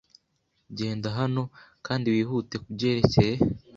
Genda 0.77 1.09
hano 1.19 1.43
kandi 1.85 2.05
wihute 2.15 2.55
kubyerekeye! 2.63 3.35